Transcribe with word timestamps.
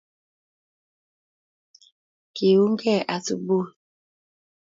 Kiungei 2.35 3.05
asubui. 3.15 3.65